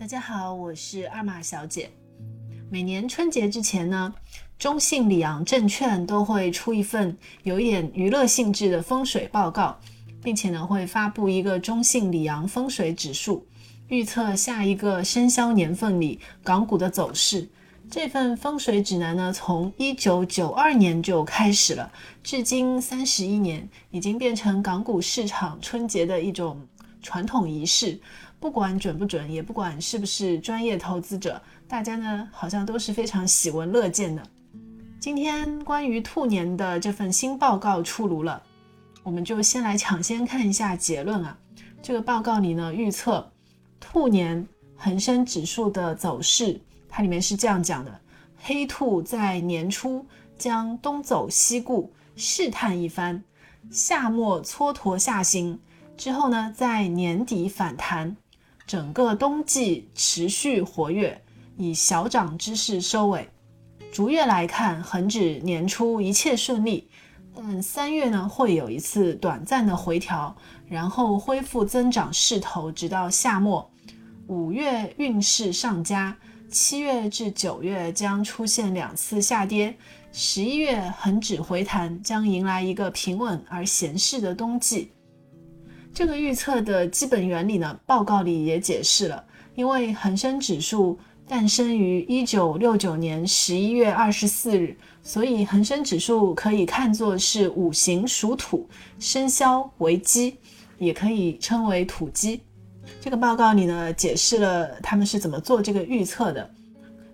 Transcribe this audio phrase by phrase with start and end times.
[0.00, 1.90] 大家好，我是二马小姐。
[2.70, 4.14] 每年春节之前呢，
[4.58, 9.78] 中信里昂证券都会出一份有一点娱乐性质的风水报告，
[10.22, 13.46] 并且呢会发布一个中信里昂风水指数，
[13.88, 17.46] 预测下一个生肖年份里港股的走势。
[17.90, 21.92] 这份风水指南呢，从一九九二年就开始了，
[22.22, 26.58] 至今三十一年，已经变成港股市场春节的一种
[27.02, 28.00] 传统仪式。
[28.38, 34.22] 不管准不准，也不管是不是专业投资者，大家呢好像都是非常喜闻乐见的。
[34.98, 38.42] 今天关于兔年的这份新报告出炉了，
[39.02, 41.36] 我们就先来抢先看一下结论啊。
[41.82, 43.30] 这个报告里呢预测
[43.78, 46.58] 兔年恒生指数的走势，
[46.88, 48.00] 它里面是这样讲的：
[48.38, 50.06] 黑兔在年初
[50.38, 53.22] 将东走西顾，试探一番，
[53.70, 55.58] 夏末蹉跎下行，
[56.00, 58.16] 之后呢在年底反弹。
[58.66, 61.20] 整个冬季持续活跃，
[61.58, 63.28] 以小涨之势收尾。
[63.92, 66.88] 逐月来看，恒指年初一切顺利，
[67.36, 70.34] 但三月呢会有一次短暂的回调，
[70.66, 73.70] 然后恢复增长势头，直到夏末。
[74.28, 76.16] 五月运势上佳，
[76.48, 79.76] 七月至九月将出现两次下跌，
[80.12, 84.92] 十一月恒指回弹，将迎来一个平稳而闲适的冬季。
[85.92, 89.24] 这个预测的基本原理呢，报告里也解释了。
[89.54, 98.66] 因为恒生指数诞生于一九六九年十一月二十四日，所以恒生指数可以看作是五行属土，
[98.98, 100.36] 生肖为鸡，
[100.78, 102.40] 也可以称为土鸡。
[103.00, 106.48] 这个报告里呢，解释了他们是怎么做这个预测的。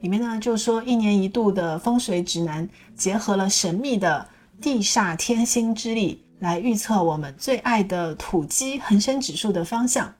[0.00, 4.26] 里面呢就说，一年一度的风水指南结合了神秘的
[4.60, 6.24] 地煞天星之力。
[6.42, 10.12] 来预测我们最爱的土鸡恒生指数的方向，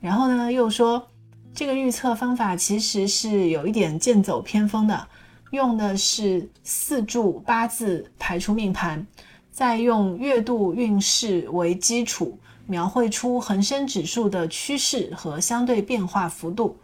[0.00, 1.06] 然后呢，又说
[1.54, 5.06] 这个预测方法其实是有一点剑走偏锋的，
[5.50, 9.06] 用的是四柱八字排出命盘，
[9.52, 16.78] 再用月度运势为基础，描绘出恒生指数的趋势和相对变化幅度。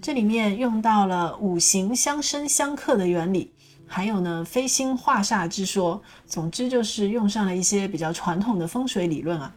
[0.00, 3.52] 这里面用到了五行相生相克的原理。
[3.92, 9.52] 还有呢，飞星化煞之说，总之就是用上了一些比较传统的风水理论啊。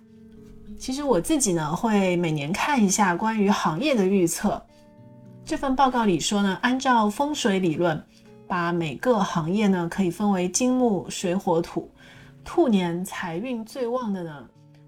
[0.80, 4.60] 其实我自己呢，会每年看一下关于行业的预测。
[5.46, 8.04] 这份报告里说呢，按照风水理论，
[8.48, 11.92] 把每个行业呢可以分为金木水火土。
[12.44, 14.44] 兔年财运最旺的呢，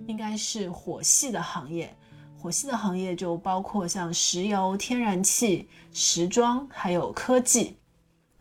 [0.07, 1.95] 应该是火系的行业。
[2.35, 7.77] 火系的行业就包括像石油、天然气、时装，还有科技。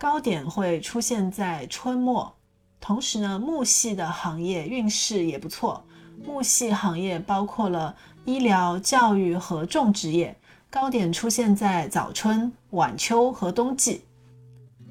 [0.05, 2.31] 高点会出现在春末，
[2.79, 5.83] 同时呢，木系的行业运势也不错。
[6.23, 10.37] 木系行业包括了医疗、教育和种植业，
[10.69, 14.05] 高点出现在早春、晚秋和冬季。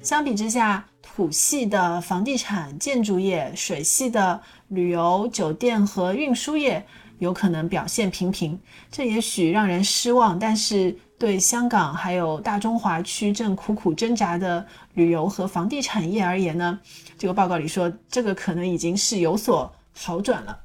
[0.02, 6.84] 相比之下，土系的房地产、建筑业，水系的旅游、酒店和运输业
[7.18, 8.58] 有可能表现平平，
[8.90, 10.96] 这也许让人失望，但是。
[11.16, 16.78] 对香港还有大中华区正苦苦挣扎的旅游和房地产业而言呢，
[17.16, 20.58] 这个报告里说，这个可能已经是有所好转了。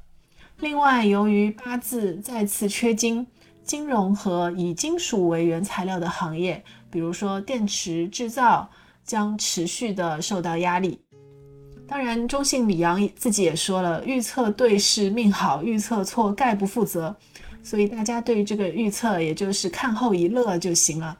[0.58, 3.26] 另外，由于八字再次缺金，
[3.62, 8.68] 金融和以金属为原材料的行业，比如说电池制造，
[9.04, 11.00] 将持续的受到压力。
[11.90, 17.14] 当然，中信里昂自己也说了，预测对是命好，预测错概不负责。
[17.64, 21.18] 所以大家对于这个预测，也就是看后一乐就行了。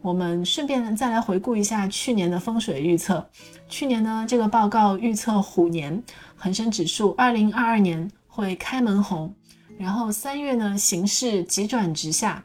[0.00, 3.28] 我们顺便再来回顾一下去年的风水预测。
[3.68, 6.00] 去年呢，这个报告预测虎年
[6.36, 9.34] 恒生指数二零二二年会开门红，
[9.76, 12.40] 然后三月呢形势急转直下。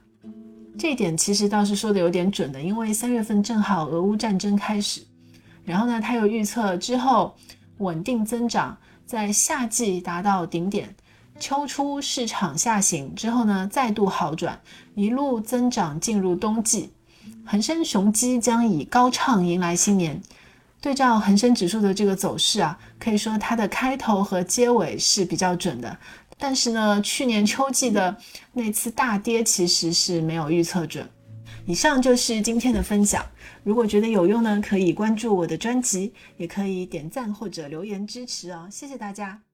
[0.80, 5.02] 这一点其实倒是说的有点准的，因为三月份正好俄乌战争开始。
[5.64, 7.36] 然后呢，他又预测之后
[7.78, 10.96] 稳定增长，在夏季达到顶点。
[11.40, 14.60] 秋初市场下行之后呢，再度好转，
[14.96, 16.92] 一路增长进入冬季，
[17.46, 20.22] 恒生雄鸡将以高唱迎来新年。
[20.82, 25.98] 对照恒生指数的这个走势啊，可以说它的开头和结尾是比较准的。
[26.40, 28.16] 但是呢，去年秋季的
[28.54, 31.08] 那次大跌其实是没有预测准。
[31.68, 33.26] 以上就是今天的分享，
[33.62, 39.47] 如果觉得有用呢，可以关注我的专辑，也可以点赞或者留言支持哦，谢谢大家。